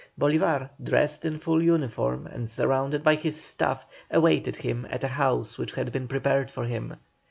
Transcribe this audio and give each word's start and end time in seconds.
Bolívar, 0.19 0.71
dressed 0.81 1.25
in 1.25 1.37
full 1.37 1.61
uniform 1.61 2.25
and 2.25 2.49
surrounded 2.49 3.03
by 3.03 3.13
his 3.13 3.39
staff, 3.39 3.85
awaited 4.09 4.55
him 4.55 4.87
at 4.89 5.03
a 5.03 5.07
house 5.09 5.59
which 5.59 5.73
had 5.73 5.91
been 5.91 6.07
prepared 6.07 6.49
for 6.49 6.65
him. 6.65 6.95